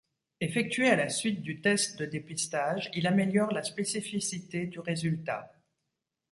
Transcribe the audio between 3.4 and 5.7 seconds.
la spécificité du résultat.